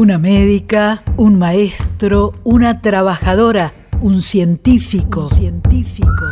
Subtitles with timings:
[0.00, 6.24] Una médica, un maestro, una trabajadora, un científico, científico.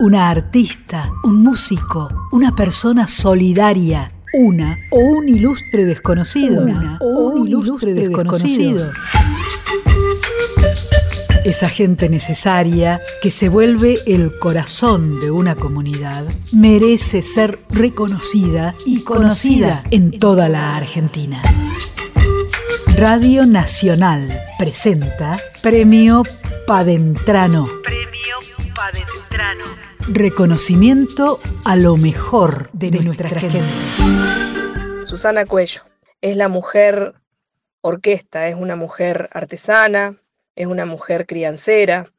[0.00, 7.46] Una artista, un músico, una persona solidaria, una o un ilustre desconocido, una o un
[7.46, 8.90] ilustre desconocido.
[11.44, 19.04] Esa gente necesaria que se vuelve el corazón de una comunidad merece ser reconocida y
[19.04, 21.42] conocida en toda la Argentina.
[22.96, 24.26] Radio Nacional
[24.58, 26.22] presenta Premio
[26.66, 27.68] Padentrano.
[27.82, 28.36] Premio
[28.74, 29.64] Padentrano.
[30.08, 33.60] Reconocimiento a lo mejor de, nuestra, gente.
[35.04, 35.82] Susana Cuello
[36.22, 37.16] es la mujer
[37.82, 40.16] orquesta, es una mujer artesana,
[40.56, 42.12] es una mujer criancera,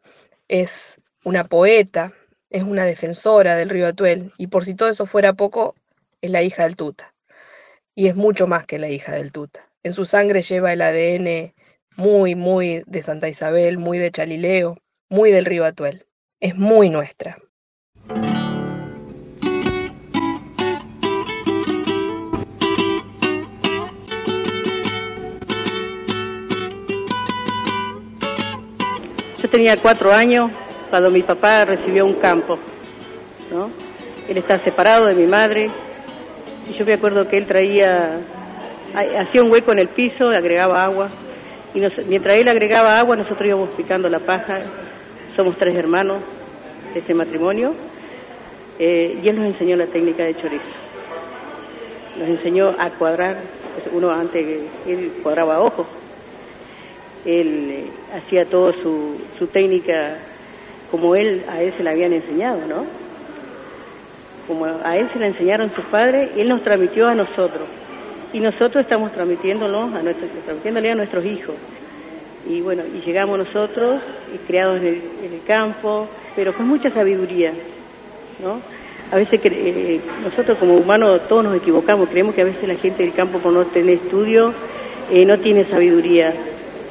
[0.48, 2.14] es una poeta,
[2.50, 5.76] es una defensora del río Atuel y por si todo eso fuera poco,
[6.22, 7.14] es la hija del Tuta.
[7.96, 9.70] Y es mucho más que la hija del Tuta.
[9.84, 11.54] En su sangre lleva el ADN
[11.96, 14.77] muy, muy de Santa Isabel, muy de Chalileo,
[15.10, 16.05] muy del río Atuel.
[16.40, 17.38] Es muy nuestra.
[29.56, 30.52] Tenía cuatro años
[30.90, 32.60] cuando mi papá recibió un campo.
[34.28, 35.68] Él está separado de mi madre
[36.70, 38.20] y yo me acuerdo que él traía,
[38.94, 41.08] hacía un hueco en el piso, agregaba agua
[41.74, 44.60] y mientras él agregaba agua nosotros íbamos picando la paja.
[45.38, 46.18] Somos tres hermanos
[46.94, 47.74] de ese matrimonio
[48.78, 50.66] eh, y él nos enseñó la técnica de chorizo.
[52.20, 53.38] Nos enseñó a cuadrar,
[53.94, 54.46] uno antes
[54.86, 55.88] él cuadraba ojos
[57.26, 60.18] él eh, hacía toda su, su técnica
[60.91, 62.85] como él a él se la habían enseñado, ¿no?
[64.47, 67.63] Como a él se la enseñaron sus padres, él nos transmitió a nosotros.
[68.31, 71.56] Y nosotros estamos transmitiéndolo a nuestros, transmitiéndole a nuestros hijos.
[72.47, 74.02] Y bueno, y llegamos nosotros,
[74.46, 77.52] criados en el, en el campo, pero con mucha sabiduría,
[78.41, 78.62] ¿no?
[79.12, 83.03] A veces eh, nosotros como humanos todos nos equivocamos, creemos que a veces la gente
[83.03, 84.53] del campo por no tener estudio
[85.12, 86.34] eh, no tiene sabiduría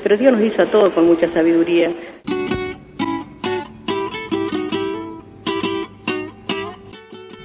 [0.04, 1.90] pero Dios nos hizo a todos con mucha sabiduría.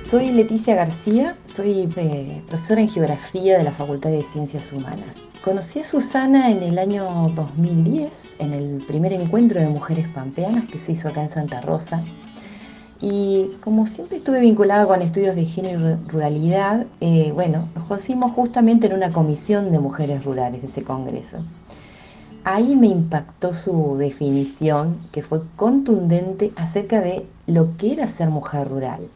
[0.05, 5.23] Soy Leticia García, soy eh, profesora en Geografía de la Facultad de Ciencias Humanas.
[5.41, 10.79] Conocí a Susana en el año 2010, en el primer encuentro de mujeres pampeanas que
[10.79, 12.03] se hizo acá en Santa Rosa.
[12.99, 18.33] Y como siempre estuve vinculada con estudios de género y ruralidad, eh, bueno, nos conocimos
[18.33, 21.41] justamente en una comisión de mujeres rurales de ese congreso
[22.49, 28.67] ahí me impactó su definición, que fue contundente acerca de lo que era ser mujer
[28.67, 29.07] rural.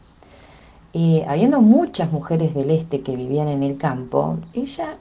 [0.92, 4.98] Eh, habiendo muchas mujeres del este que vivían en el campo, ella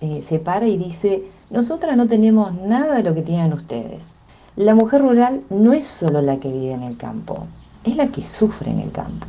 [0.00, 4.14] eh, se para y dice, nosotras no tenemos nada de lo que tienen ustedes.
[4.56, 7.46] La mujer rural no es solo la que vive en el campo,
[7.84, 9.26] es la que sufre en el campo.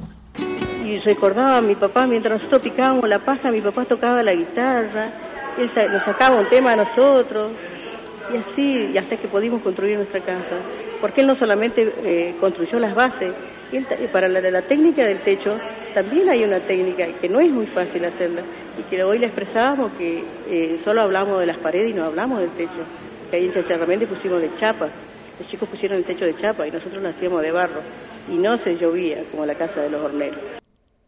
[0.85, 5.09] Y recordaba a mi papá, mientras nosotros picábamos la paja, mi papá tocaba la guitarra,
[5.57, 7.51] él nos sacaba un tema a nosotros,
[8.33, 10.59] y así, y hasta que pudimos construir nuestra casa.
[11.01, 13.33] Porque él no solamente eh, construyó las bases,
[13.71, 15.59] y para la, la, técnica del techo
[15.93, 18.41] también hay una técnica que no es muy fácil hacerla
[18.79, 22.39] y que hoy le expresábamos que eh, solo hablamos de las paredes y no hablamos
[22.39, 22.85] del techo.
[23.29, 24.87] Que ahí realmente pusimos de chapa.
[25.39, 27.81] Los chicos pusieron el techo de chapa y nosotros lo hacíamos de barro.
[28.29, 30.39] Y no se llovía como la casa de los horneros.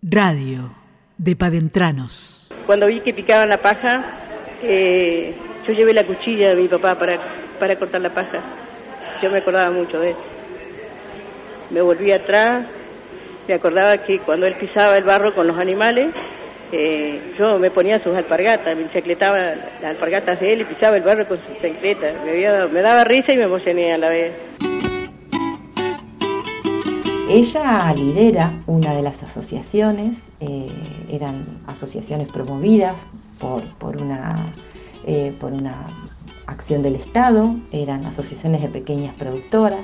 [0.01, 0.75] Radio
[1.17, 2.53] de Padentranos.
[2.65, 4.19] Cuando vi que picaban la paja,
[4.63, 5.33] eh,
[5.69, 7.19] yo llevé la cuchilla de mi papá para,
[7.59, 8.39] para cortar la paja.
[9.21, 10.15] Yo me acordaba mucho de él.
[11.69, 12.65] Me volví atrás,
[13.47, 16.07] me acordaba que cuando él pisaba el barro con los animales,
[16.71, 21.03] eh, yo me ponía sus alpargatas, me chacletaba las alpargatas de él y pisaba el
[21.03, 22.15] barro con sus chancletas.
[22.25, 22.33] Me,
[22.69, 24.33] me daba risa y me emocioné a la vez.
[27.29, 30.65] Ella lidera una de las asociaciones, eh,
[31.11, 33.05] eran asociaciones promovidas
[33.37, 34.51] por, por una
[35.11, 35.87] eh, por una
[36.45, 39.81] acción del Estado, eran asociaciones de pequeñas productoras,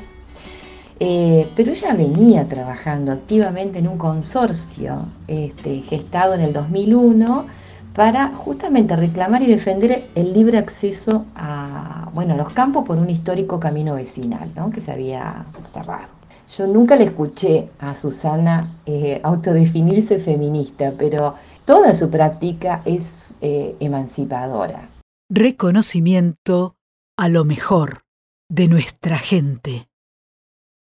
[0.99, 7.47] eh, pero ella venía trabajando activamente en un consorcio este, gestado en el 2001
[7.95, 13.59] para justamente reclamar y defender el libre acceso a, bueno, los campos por un histórico
[13.59, 16.13] camino vecinal que se había cerrado.
[16.55, 21.33] Yo nunca le escuché a Susana eh, autodefinirse feminista, pero
[21.65, 24.89] toda su práctica es emancipadora
[25.29, 26.75] reconocimiento
[27.17, 28.03] a lo mejor
[28.49, 29.87] de nuestra gente.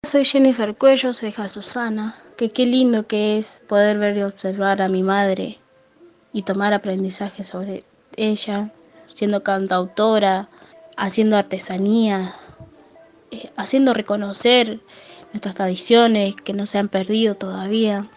[0.05, 4.81] Soy Jennifer Cuello, soy hija Susana, que qué lindo que es poder ver y observar
[4.81, 5.59] a mi madre
[6.33, 7.83] y tomar aprendizaje sobre
[8.17, 8.73] ella,
[9.05, 10.49] siendo cantautora,
[10.97, 12.33] haciendo artesanía,
[13.31, 14.81] eh, haciendo reconocer
[15.31, 18.09] nuestras tradiciones que no se han perdido todavía,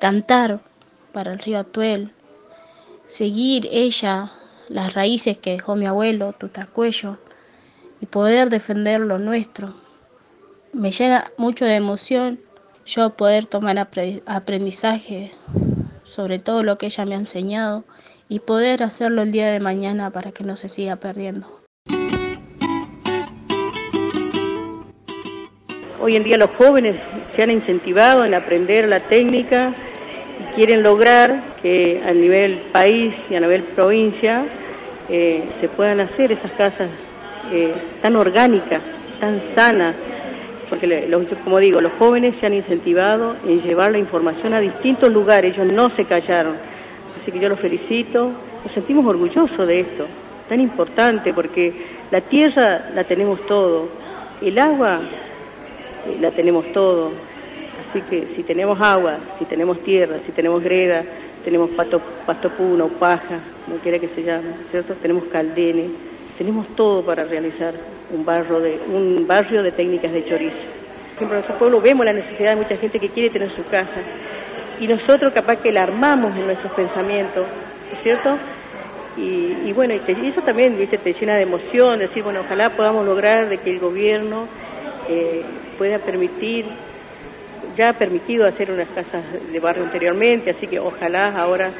[0.00, 0.62] cantar
[1.12, 2.12] para el río Atuel,
[3.06, 4.32] seguir ella
[4.68, 7.18] las raíces que dejó mi abuelo, Tutacuello,
[8.00, 9.74] y poder defender lo nuestro.
[10.72, 12.40] Me llena mucho de emoción
[12.84, 13.78] yo poder tomar
[14.26, 15.32] aprendizaje
[16.04, 17.84] sobre todo lo que ella me ha enseñado
[18.28, 21.60] y poder hacerlo el día de mañana para que no se siga perdiendo.
[26.00, 26.96] Hoy en día los jóvenes
[27.34, 29.74] se han incentivado en aprender la técnica
[30.54, 34.44] quieren lograr que a nivel país y a nivel provincia
[35.08, 36.88] eh, se puedan hacer esas casas
[37.52, 38.82] eh, tan orgánicas,
[39.20, 39.94] tan sanas,
[40.68, 41.08] porque
[41.44, 45.72] como digo, los jóvenes se han incentivado en llevar la información a distintos lugares, ellos
[45.72, 46.56] no se callaron.
[47.22, 48.32] Así que yo los felicito,
[48.64, 50.06] nos sentimos orgullosos de esto,
[50.48, 51.72] tan importante, porque
[52.10, 53.88] la tierra la tenemos todo,
[54.40, 55.00] el agua
[56.06, 57.12] eh, la tenemos todo.
[57.96, 61.02] Así que si tenemos agua, si tenemos tierra, si tenemos greda,
[61.42, 62.50] tenemos pasto, pasto
[63.00, 64.92] paja, como quiera que se llame, ¿cierto?
[64.96, 65.92] Tenemos caldenes,
[66.36, 67.72] tenemos todo para realizar
[68.10, 70.56] un barrio de, un barrio de técnicas de chorizo.
[70.56, 73.64] Por ejemplo, en nuestro pueblo vemos la necesidad de mucha gente que quiere tener su
[73.64, 74.02] casa
[74.78, 77.46] y nosotros capaz que la armamos en nuestros pensamientos,
[77.94, 78.36] ¿es cierto?
[79.16, 80.98] Y, bueno, y, eso también ¿viste?
[80.98, 84.46] te llena de emoción, decir, bueno, ojalá podamos lograr de que el gobierno
[85.08, 85.42] eh,
[85.78, 86.66] pueda permitir,
[87.76, 89.22] ya ha permitido hacer unas casas
[89.52, 91.70] de barrio anteriormente, así que ojalá ahora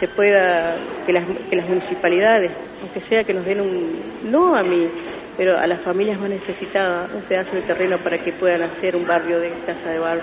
[0.00, 0.76] se pueda,
[1.06, 2.50] que las, que las municipalidades,
[2.82, 4.88] aunque sea que nos den un, no a mí,
[5.36, 9.06] pero a las familias más necesitadas un pedazo de terreno para que puedan hacer un
[9.06, 10.22] barrio de casa de barrio.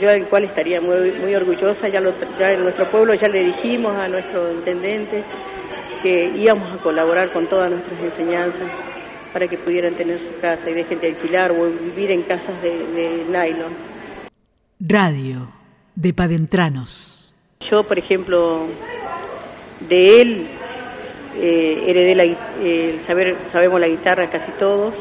[0.00, 3.96] Yo del cual estaría muy, orgullosa, ya, lo, ya en nuestro pueblo ya le dijimos
[3.96, 5.24] a nuestro intendente
[6.02, 8.68] que íbamos a colaborar con todas nuestras enseñanzas
[9.32, 12.70] para que pudieran tener su casa y dejen de alquilar o vivir en casas de,
[12.70, 13.97] de nylon.
[14.80, 15.48] Radio
[15.96, 17.34] de Padentranos.
[17.68, 18.66] Yo, por ejemplo,
[19.88, 20.46] de él
[21.36, 22.24] eh, heredé la,
[22.62, 24.94] eh, saber, sabemos la guitarra casi todos,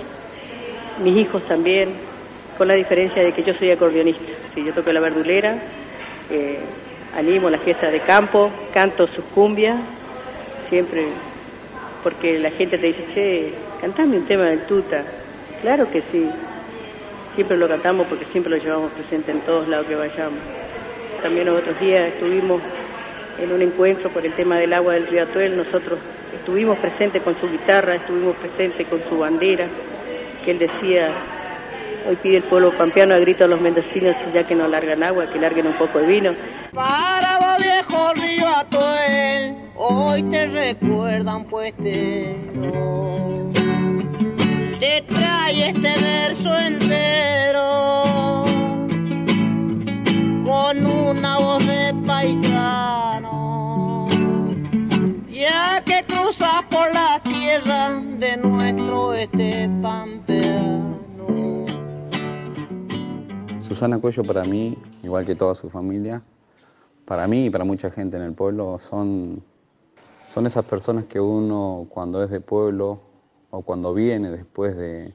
[1.04, 1.90] mis hijos también,
[2.58, 4.24] con la diferencia de que yo soy acordeonista,
[4.56, 5.60] yo toco la verdulera,
[6.32, 6.58] eh,
[7.16, 9.80] animo la fiesta de campo, canto sus cumbias,
[10.70, 11.06] siempre,
[12.02, 15.04] porque la gente te dice, che, cantame un tema del tuta,
[15.62, 16.28] claro que sí,
[17.38, 20.40] siempre lo cantamos porque siempre lo llevamos presente en todos lados que vayamos.
[21.22, 22.60] También otros días estuvimos
[23.40, 26.00] en un encuentro por el tema del agua del río Atuel, nosotros
[26.34, 29.68] estuvimos presentes con su guitarra, estuvimos presentes con su bandera,
[30.44, 31.12] que él decía,
[32.10, 35.28] hoy pide el pueblo pampeano a grito a los mendocinos, ya que no largan agua,
[35.28, 36.34] que larguen un poco de vino.
[36.74, 41.92] Para vos viejo río Atuel, hoy te recuerdan puestero,
[43.47, 43.47] te
[44.80, 48.46] trae este verso entero,
[50.46, 53.38] con una voz de paisano
[55.38, 61.66] ya que cruza por la tierra de nuestro este pampeano.
[63.62, 66.22] Susana Cuello para mí, igual que toda su familia,
[67.06, 69.44] para mí y para mucha gente en el pueblo, son,
[70.28, 73.07] son esas personas que uno cuando es de pueblo
[73.50, 75.14] o cuando viene después de,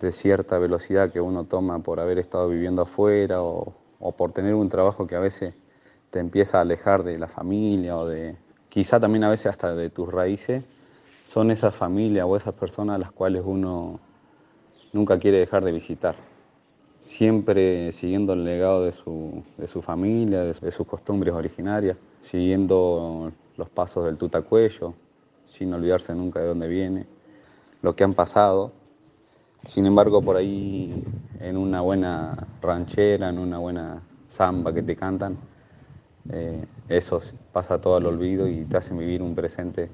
[0.00, 4.54] de cierta velocidad que uno toma por haber estado viviendo afuera o, o por tener
[4.54, 5.54] un trabajo que a veces
[6.10, 8.36] te empieza a alejar de la familia o de,
[8.68, 10.64] quizá también a veces hasta de tus raíces,
[11.24, 14.00] son esas familias o esas personas las cuales uno
[14.92, 16.16] nunca quiere dejar de visitar.
[16.98, 23.68] Siempre siguiendo el legado de su, de su familia, de, sus costumbres originarias, siguiendo los
[23.68, 24.94] pasos del tutacuello,
[25.46, 27.06] sin olvidarse nunca de dónde viene,
[27.84, 28.72] lo que han pasado.
[29.68, 31.04] Sin embargo, por ahí
[31.38, 35.36] en una buena ranchera, en una buena samba que te cantan,
[36.32, 37.20] eh, eso
[37.52, 39.90] pasa todo al olvido y te hacen vivir un presente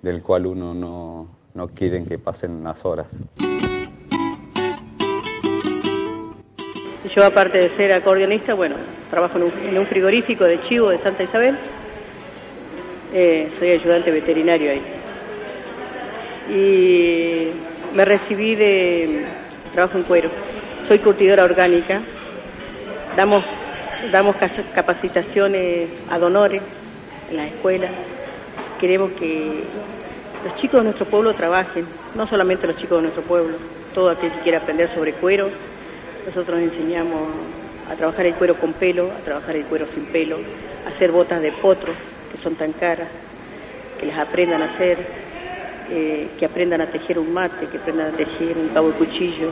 [0.00, 3.14] del cual uno no, no quiere que pasen las horas.
[7.14, 8.76] Yo aparte de ser acordeonista, bueno,
[9.10, 11.58] trabajo en un, frigorífico de chivo de Santa Isabel,
[13.12, 15.03] eh, soy ayudante veterinario ahí.
[16.48, 17.48] Y
[17.94, 19.24] me recibí de
[19.72, 20.30] trabajo en cuero,
[20.88, 22.00] soy curtidora orgánica,
[23.16, 23.44] damos
[24.12, 24.36] damos
[24.74, 26.62] capacitaciones a donores
[27.30, 27.90] en las escuelas.
[28.80, 29.64] Queremos que
[30.44, 33.56] los chicos de nuestro pueblo trabajen, no solamente los chicos de nuestro pueblo,
[33.94, 35.48] todo aquel que quiera aprender sobre cuero.
[36.26, 37.28] Nosotros enseñamos
[37.90, 40.38] a trabajar el cuero con pelo, a trabajar el cuero sin pelo,
[40.86, 41.92] a hacer botas de potro,
[42.32, 43.08] que son tan caras.
[43.98, 44.98] que les aprendan a hacer,
[45.90, 49.50] eh, que aprendan a tejer un mate, que aprendan a tejer un cabo de cuchillo.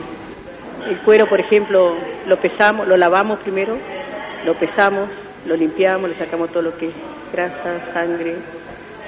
[0.89, 1.93] El cuero, por ejemplo,
[2.27, 3.77] lo pesamos, lo lavamos primero,
[4.45, 5.07] lo pesamos,
[5.45, 6.93] lo limpiamos, le sacamos todo lo que es
[7.31, 8.35] grasa, sangre,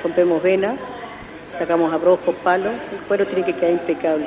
[0.03, 0.75] rompemos venas,
[1.57, 4.25] sacamos abrojo, palo, el cuero tiene que quedar impecable.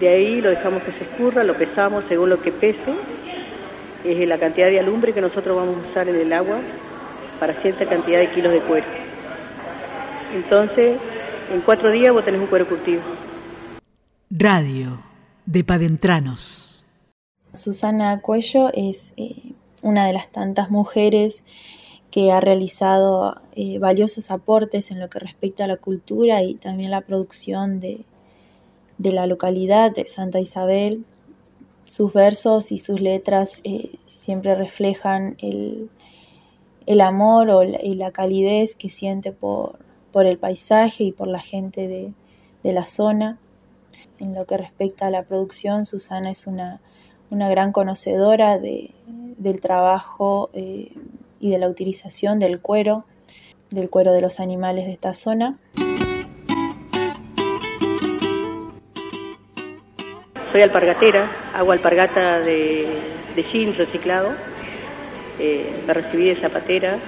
[0.00, 2.92] De ahí lo dejamos que se escurra, lo pesamos según lo que pese,
[4.04, 6.58] es la cantidad de alumbre que nosotros vamos a usar en el agua
[7.38, 8.86] para cierta cantidad de kilos de cuero.
[10.34, 10.98] Entonces,
[11.50, 13.00] en cuatro días vos tenés un cuero curtido.
[14.30, 15.02] Radio
[15.46, 16.84] de Padentranos.
[17.52, 21.42] Susana Cuello es eh, una de las tantas mujeres
[22.10, 26.90] que ha realizado eh, valiosos aportes en lo que respecta a la cultura y también
[26.90, 28.04] la producción de,
[28.98, 31.04] la localidad de Santa Isabel.
[31.86, 35.90] Sus versos y sus letras eh, siempre reflejan el,
[37.00, 39.78] amor o y la calidez que siente por,
[40.20, 43.38] el paisaje y por la gente de, la zona.
[44.18, 46.80] En lo que respecta a la producción, Susana es una,
[47.30, 50.92] gran conocedora del trabajo eh,
[51.40, 53.04] y de la utilización del cuero,
[53.70, 55.58] del cuero de los animales de esta zona.
[60.52, 62.86] Soy alpargatera, hago alpargata de,
[63.34, 64.30] de jeans reciclado.
[65.38, 66.98] Eh, me recibí de zapatera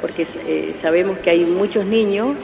[0.00, 2.36] porque eh, sabemos que hay muchos niños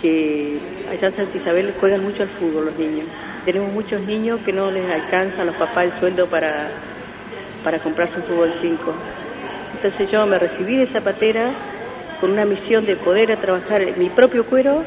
[0.00, 0.58] que
[0.90, 3.06] allá en Santa Isabel juegan mucho al fútbol los niños.
[3.44, 6.68] Tenemos muchos niños que no les alcanza a los papás el sueldo para,
[7.62, 8.94] para comprarse un fútbol 5
[9.76, 11.52] entonces yo me recibí de zapatera
[12.20, 14.82] con una misión de poder trabajar mi propio cuero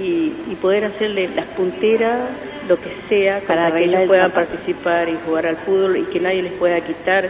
[0.00, 2.18] y, poder hacerle las punteras,
[2.66, 6.42] lo que sea, para que ellos puedan participar y jugar al fútbol y que nadie
[6.42, 7.28] les pueda quitar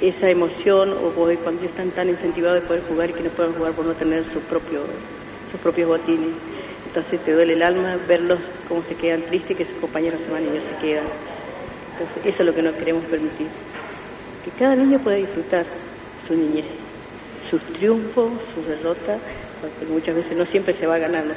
[0.00, 3.72] esa emoción o cuando están tan incentivados de poder jugar y que no puedan jugar
[3.72, 4.80] por no tener su propio,
[5.50, 6.30] sus propios botines.
[6.86, 10.42] Entonces te duele el alma verlos cómo se quedan tristes que sus compañeros se van
[10.42, 11.04] y ellos se quedan.
[11.92, 13.46] Entonces eso es lo que no queremos permitir.
[14.44, 15.66] Que cada niño pueda disfrutar
[16.26, 16.64] su niñez,
[17.50, 19.20] sus triunfos, sus derrotas,
[19.60, 21.34] porque muchas veces no siempre se va a ganar, ¿no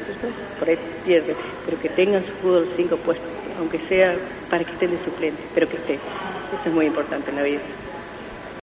[0.57, 3.27] Por ahí pierde, pero que tengan su fútbol 5 puestos,
[3.59, 4.15] aunque sea
[4.49, 5.93] para que estén de suplente, pero que esté.
[5.95, 7.59] Eso es muy importante en la vida.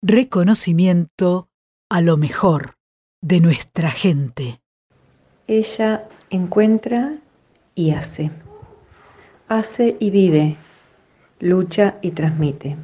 [0.06, 1.48] Reconocimiento
[1.88, 2.74] a lo mejor
[3.22, 4.60] de nuestra gente.
[5.46, 7.16] Ella encuentra
[7.74, 8.30] y hace.
[9.48, 10.56] Hace y vive,
[11.40, 12.76] lucha y transmite.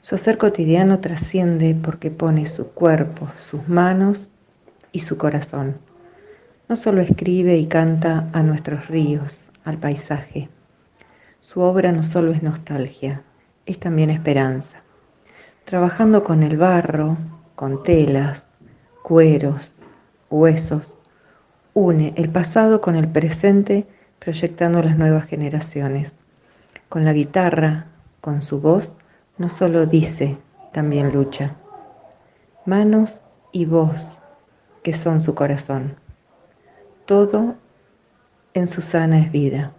[0.00, 4.32] Su hacer cotidiano trasciende porque pone su cuerpo, sus manos
[4.90, 5.78] y su corazón.
[6.68, 10.48] No solo escribe y canta a nuestros ríos, al paisaje.
[11.38, 13.22] Su obra no solo es nostalgia,
[13.66, 14.79] es también esperanza.
[15.70, 17.16] Trabajando con el barro,
[17.54, 18.44] con telas,
[19.04, 19.72] cueros,
[20.28, 20.98] huesos,
[21.74, 23.86] une el pasado con el presente
[24.18, 26.12] proyectando las nuevas generaciones.
[26.88, 27.86] Con la guitarra,
[28.20, 28.94] con su voz,
[29.38, 30.38] no solo dice,
[30.72, 31.54] también lucha.
[32.66, 33.22] Manos
[33.52, 34.10] y voz,
[34.82, 35.94] que son su corazón.
[37.04, 37.54] Todo
[38.54, 39.72] en Susana es vida.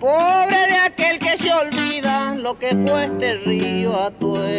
[0.00, 4.53] Pobre de aquel que se olvida lo que fue este río a Atuel.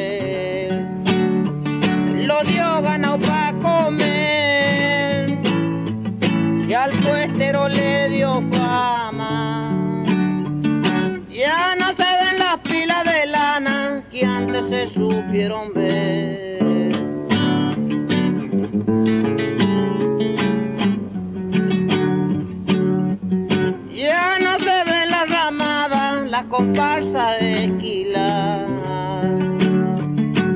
[14.95, 16.93] Supieron ver.
[23.93, 28.65] Ya no se ven las ramadas, las comparsas de esquila,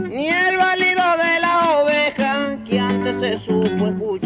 [0.10, 4.19] ni el válido de la oveja que antes se supo escuchar.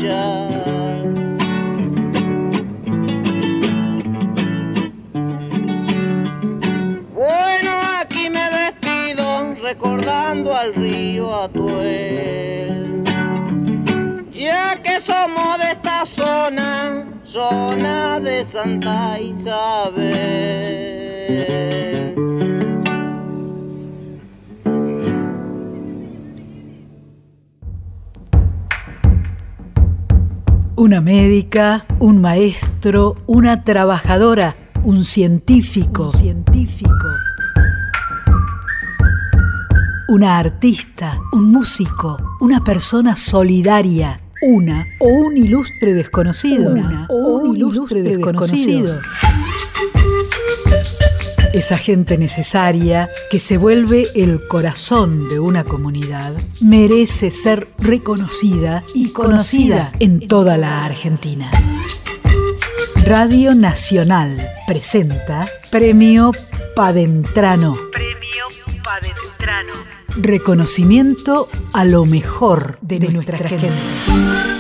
[10.56, 13.04] Al río Atuel.
[14.34, 20.14] Ya que somos de esta zona, zona de Santa Isabel.
[30.76, 37.33] Una médica, un maestro, una trabajadora, un científico, un científico
[40.14, 47.56] una artista, un músico, una persona solidaria, una o un ilustre desconocido, una o un
[47.56, 49.00] ilustre desconocido.
[51.52, 59.14] Esa gente necesaria que se vuelve el corazón de una comunidad merece ser reconocida y
[59.14, 61.50] conocida en toda la Argentina.
[63.04, 66.34] Radio Nacional presenta Premio
[66.76, 67.76] Padentrano.
[70.16, 74.53] Reconocimiento a lo mejor de, nuestra, gente.